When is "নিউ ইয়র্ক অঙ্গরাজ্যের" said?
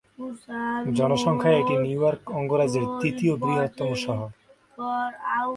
1.77-2.85